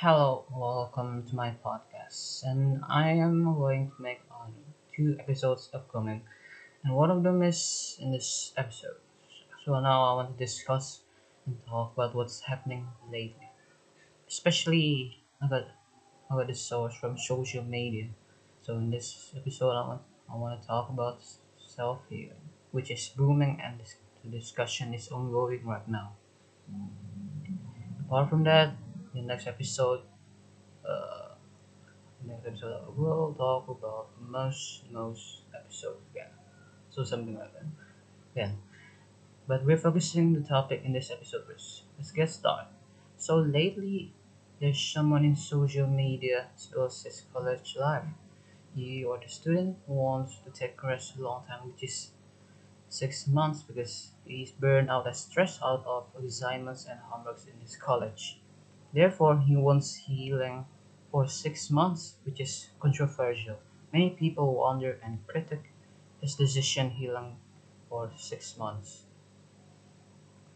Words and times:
Hello, 0.00 0.46
welcome 0.50 1.24
to 1.24 1.34
my 1.34 1.50
podcast. 1.62 2.42
And 2.42 2.80
I 2.88 3.10
am 3.10 3.44
going 3.44 3.90
to 3.90 4.02
make 4.02 4.20
on 4.30 4.54
two 4.96 5.14
episodes 5.18 5.68
upcoming, 5.74 6.22
and 6.84 6.94
one 6.96 7.10
of 7.10 7.22
them 7.22 7.42
is 7.42 7.96
in 8.00 8.12
this 8.12 8.52
episode. 8.56 8.96
So 9.64 9.80
now 9.80 10.02
I 10.04 10.14
want 10.14 10.32
to 10.38 10.44
discuss 10.44 11.00
and 11.46 11.58
talk 11.68 11.92
about 11.94 12.14
what's 12.14 12.40
happening 12.42 12.88
lately, 13.10 13.48
especially 14.28 15.18
about 15.42 15.66
about 16.30 16.48
the 16.48 16.54
source 16.54 16.94
from 16.96 17.18
social 17.18 17.64
media. 17.64 18.08
So 18.62 18.74
in 18.78 18.90
this 18.90 19.32
episode, 19.36 19.72
I 19.76 19.86
want 19.88 20.02
I 20.32 20.36
want 20.36 20.60
to 20.62 20.66
talk 20.68 20.90
about 20.90 21.20
self 21.58 22.00
healing, 22.08 22.42
which 22.72 22.90
is 22.90 23.08
booming, 23.16 23.60
and 23.62 23.80
this, 23.80 23.96
the 24.24 24.30
discussion 24.30 24.94
is 24.94 25.08
ongoing 25.10 25.66
right 25.66 25.88
now. 25.88 26.14
Apart 28.06 28.28
from 28.28 28.44
that, 28.44 28.70
in 29.18 29.26
next 29.26 29.46
episode, 29.48 30.02
uh, 30.88 31.34
next 32.26 32.46
episode 32.46 32.82
we'll 32.96 33.34
talk 33.34 33.68
about 33.68 34.08
most 34.20 34.84
most 34.90 35.42
episodes 35.54 36.00
again. 36.12 36.32
So 36.90 37.04
something 37.04 37.36
like 37.38 37.52
that. 37.54 37.66
yeah 38.36 38.52
But 39.48 39.64
we're 39.64 39.78
focusing 39.78 40.34
the 40.34 40.42
topic 40.48 40.82
in 40.84 40.92
this 40.92 41.10
episode 41.10 41.46
first. 41.46 41.82
Let's 41.98 42.12
get 42.12 42.30
started. 42.30 42.68
So 43.16 43.38
lately 43.38 44.14
there's 44.60 44.78
someone 44.80 45.24
in 45.24 45.34
social 45.36 45.88
media 45.88 46.50
spills 46.56 47.02
his 47.02 47.24
college 47.32 47.76
life. 47.76 48.04
He 48.74 49.04
or 49.04 49.18
the 49.20 49.28
student 49.28 49.78
wants 49.86 50.38
to 50.44 50.50
take 50.50 50.82
rest 50.82 51.16
a 51.16 51.22
long 51.22 51.44
time, 51.46 51.66
which 51.68 51.82
is 51.84 52.12
six 52.88 53.26
months 53.26 53.62
because 53.62 54.12
he's 54.26 54.50
burned 54.52 54.90
out 54.90 55.06
and 55.06 55.16
stressed 55.16 55.62
out 55.62 55.84
of 55.86 56.06
assignments 56.24 56.86
and 56.86 57.00
homeworks 57.10 57.46
in 57.48 57.60
his 57.60 57.76
college. 57.76 58.40
Therefore, 58.98 59.38
he 59.38 59.56
wants 59.56 59.94
healing 59.94 60.66
for 61.10 61.26
six 61.28 61.70
months, 61.70 62.16
which 62.24 62.40
is 62.40 62.70
controversial. 62.80 63.58
Many 63.94 64.10
people 64.10 64.54
wonder 64.54 65.00
and 65.02 65.26
critique 65.28 65.70
his 66.20 66.34
decision 66.34 66.90
healing 66.90 67.38
for 67.88 68.12
six 68.16 68.58
months. 68.58 69.06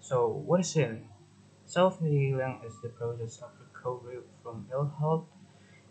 So, 0.00 0.26
what 0.28 0.60
is 0.60 0.72
healing? 0.74 1.08
Self 1.66 2.00
healing 2.00 2.60
is 2.64 2.80
the 2.82 2.88
process 2.90 3.40
of 3.42 3.50
recovery 3.60 4.18
from 4.42 4.68
ill 4.72 4.88
health. 4.98 5.26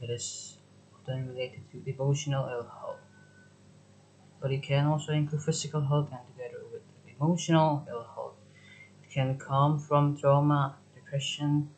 It 0.00 0.10
is 0.10 0.58
often 0.94 1.28
related 1.28 1.70
to 1.72 1.82
emotional 1.90 2.48
ill 2.48 2.64
health, 2.68 3.00
but 4.40 4.52
it 4.52 4.62
can 4.62 4.86
also 4.86 5.12
include 5.12 5.42
physical 5.42 5.80
health 5.80 6.08
and 6.12 6.20
together 6.28 6.62
with 6.72 6.82
emotional 7.08 7.84
ill 7.88 8.04
health. 8.14 8.34
It 9.04 9.10
can 9.10 9.38
come 9.38 9.78
from 9.78 10.16
trauma, 10.18 10.76
depression, 10.94 11.70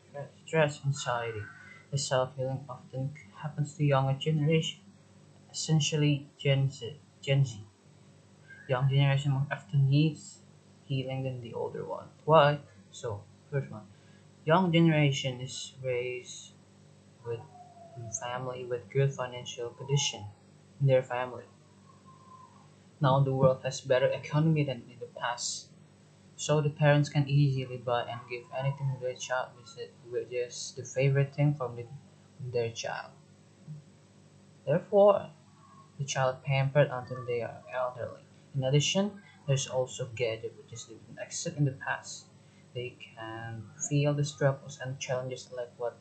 stress, 0.47 0.85
anxiety. 0.85 1.43
The 1.91 1.99
self 1.99 2.37
healing 2.37 2.65
often 2.69 3.15
happens 3.37 3.75
to 3.77 3.85
younger 3.85 4.19
generation, 4.19 4.81
essentially 5.53 6.31
Gen 6.39 6.71
Z. 6.71 7.01
Gen 7.23 7.45
Z. 7.45 7.65
Young 8.69 8.89
generation 8.89 9.33
more 9.33 9.47
often 9.51 9.91
needs 9.91 10.43
healing 10.85 11.25
than 11.25 11.41
the 11.41 11.55
older 11.55 11.85
one. 11.85 12.11
Why? 12.25 12.61
So, 12.93 13.25
first 13.51 13.71
one, 13.73 13.89
young 14.45 14.73
generation 14.73 15.41
is 15.41 15.75
raised 15.83 16.53
with 17.27 17.41
family 18.21 18.65
with 18.65 18.91
good 18.91 19.13
financial 19.15 19.71
condition 19.71 20.27
in 20.81 20.87
their 20.87 21.03
family. 21.03 21.45
Now 23.01 23.21
the 23.21 23.33
world 23.35 23.63
has 23.65 23.81
better 23.81 24.05
economy 24.09 24.63
than 24.63 24.83
in 24.91 24.99
the 24.99 25.07
past. 25.07 25.71
So 26.37 26.61
the 26.61 26.71
parents 26.71 27.09
can 27.11 27.29
easily 27.29 27.79
buy 27.79 28.05
and 28.05 28.21
give 28.31 28.45
anything 28.57 28.95
to 28.95 29.01
their 29.01 29.17
child 29.17 29.51
which 29.57 30.33
is, 30.33 30.73
the 30.77 30.85
favorite 30.85 31.35
thing 31.35 31.55
from 31.55 31.77
the, 31.77 31.87
their 32.41 32.71
child. 32.73 33.13
Therefore, 34.67 35.31
the 35.99 36.05
child 36.05 36.43
pampered 36.45 36.89
until 36.91 37.25
they 37.27 37.43
are 37.43 37.65
elderly. 37.73 38.23
In 38.55 38.65
addition, 38.65 39.23
there's 39.47 39.69
also 39.69 40.07
gadget 40.09 40.57
which 40.59 40.73
is 40.73 40.89
an 40.91 41.19
exit 41.21 41.57
in 41.57 41.65
the 41.67 41.73
past. 41.73 42.27
They 42.75 42.91
can 42.91 43.71
feel 43.89 44.15
the 44.15 44.25
struggles 44.25 44.81
and 44.81 44.99
challenges 45.01 45.53
like 45.53 45.73
what 45.79 45.99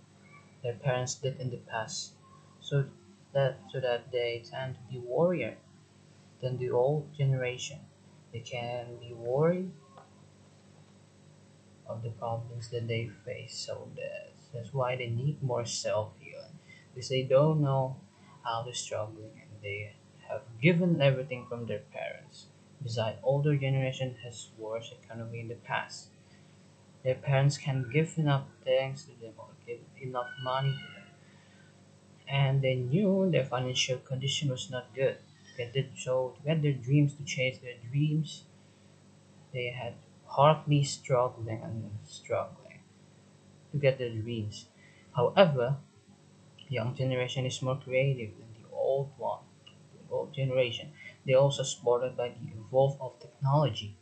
their 0.64 0.76
parents 0.76 1.16
did 1.16 1.40
in 1.42 1.52
the 1.52 1.58
past. 1.58 2.16
So 2.62 2.90
that 3.34 3.60
so 3.72 3.80
that 3.82 4.12
they 4.12 4.40
tend 4.46 4.76
to 4.76 4.82
be 4.84 5.00
warrior 5.00 5.58
than 6.42 6.58
the 6.58 6.70
old 6.72 7.14
generation. 7.14 7.82
They 8.32 8.40
can 8.42 8.98
be 8.98 9.14
worried 9.14 9.72
of 11.88 12.04
the 12.04 12.10
problems 12.12 12.70
that 12.70 12.88
they 12.88 13.10
face. 13.26 13.56
So 13.56 13.90
that's, 13.96 14.48
that's 14.54 14.74
why 14.74 14.96
they 14.96 15.10
need 15.10 15.42
more 15.44 15.66
self 15.66 16.14
healing 16.20 16.60
because 16.94 17.10
they 17.10 17.24
don't 17.24 17.62
know 17.62 17.98
how 18.44 18.64
they're 18.64 18.74
struggling 18.74 19.32
and 19.42 19.50
they 19.62 19.94
have 20.30 20.42
given 20.62 21.02
everything 21.02 21.46
from 21.48 21.66
their 21.66 21.80
parents. 21.94 22.48
Besides, 22.82 23.20
older 23.24 23.56
generation 23.56 24.16
has 24.24 24.50
worse 24.58 24.94
economy 25.04 25.40
in 25.40 25.48
the 25.48 25.56
past. 25.56 26.10
Their 27.04 27.16
parents 27.16 27.58
can 27.58 27.90
give 27.90 28.18
enough 28.18 28.48
things 28.66 29.06
to 29.06 29.12
them 29.22 29.36
or 29.38 29.48
give 29.66 29.80
enough 30.02 30.28
money 30.44 30.72
to 30.72 30.94
them, 30.94 31.08
and 32.28 32.62
they 32.62 32.76
knew 32.76 33.30
their 33.32 33.46
financial 33.46 33.98
condition 33.98 34.50
was 34.50 34.70
not 34.70 34.94
good. 34.94 35.18
Get 35.58 35.74
their, 35.74 35.86
so 35.98 36.36
to 36.38 36.44
get 36.44 36.62
their 36.62 36.74
dreams 36.74 37.16
to 37.16 37.24
chase 37.24 37.58
their 37.60 37.78
dreams, 37.90 38.44
they 39.54 39.70
had 39.70 39.96
hardly 40.36 40.84
struggling 40.84 41.62
and 41.64 41.92
struggling 42.06 42.80
to 43.72 43.78
get 43.78 43.98
their 43.98 44.10
dreams. 44.10 44.68
However, 45.16 45.78
the 46.68 46.76
young 46.76 46.96
generation 46.96 47.46
is 47.46 47.62
more 47.62 47.78
creative 47.78 48.32
than 48.38 48.48
the 48.62 48.76
old 48.76 49.12
one, 49.18 49.44
the 49.66 50.14
old 50.14 50.34
generation. 50.34 50.92
They 51.26 51.34
also 51.34 51.64
supported 51.64 52.18
by 52.18 52.30
the 52.30 52.48
evolve 52.60 52.98
of 53.02 53.20
technology. 53.20 53.96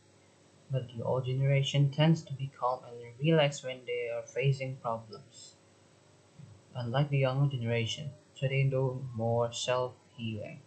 But 0.70 0.88
the 0.88 1.04
old 1.04 1.26
generation 1.26 1.90
tends 1.90 2.22
to 2.24 2.32
be 2.32 2.50
calm 2.58 2.80
and 2.84 2.96
relaxed 3.20 3.64
when 3.64 3.80
they 3.86 4.10
are 4.10 4.26
facing 4.26 4.76
problems, 4.76 5.56
unlike 6.74 7.10
the 7.10 7.18
younger 7.18 7.54
generation. 7.56 8.10
So 8.34 8.48
they 8.48 8.64
do 8.64 9.06
more 9.14 9.52
self-healing. 9.52 10.60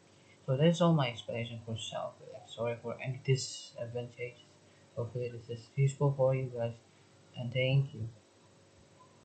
So 0.45 0.55
that's 0.55 0.81
all 0.81 0.93
my 0.93 1.09
explanation 1.09 1.59
for 1.65 1.77
self-healing. 1.77 2.47
Sorry 2.47 2.77
for 2.81 2.97
any 3.03 3.19
disadvantages. 3.25 4.39
Hopefully 4.97 5.29
this 5.29 5.49
is 5.49 5.69
useful 5.77 6.13
for 6.17 6.35
you 6.35 6.51
guys 6.57 6.73
and 7.37 7.53
thank 7.53 7.93
you. 7.93 8.09